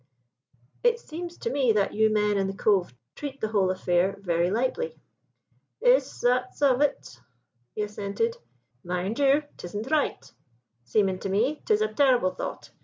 "'It 0.83 0.99
seems 0.99 1.37
to 1.37 1.51
me 1.51 1.73
that 1.73 1.93
you 1.93 2.09
men 2.11 2.35
in 2.35 2.47
the 2.47 2.55
Cove 2.55 2.91
treat 3.13 3.39
the 3.39 3.49
whole 3.49 3.69
affair 3.69 4.17
very 4.19 4.49
lightly.' 4.49 4.99
"'Iss, 5.79 6.21
tha's 6.21 6.59
of 6.63 6.81
it,' 6.81 7.19
he 7.75 7.83
assented. 7.83 8.35
'Mind 8.83 9.19
you, 9.19 9.43
tisn' 9.57 9.85
right, 9.91 10.31
Seemin' 10.85 11.19
to 11.19 11.29
me 11.29 11.61
'tis 11.67 11.81
a 11.81 11.87
terrible 11.93 12.31
thought. 12.31 12.71